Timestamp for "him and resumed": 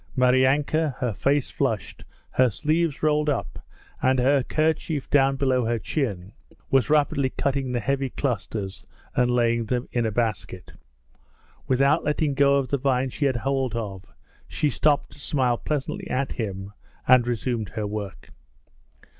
16.31-17.69